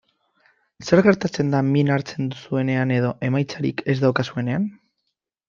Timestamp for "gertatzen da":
1.07-1.61